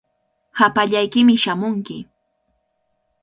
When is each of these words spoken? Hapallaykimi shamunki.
Hapallaykimi 0.61 1.35
shamunki. 1.43 1.97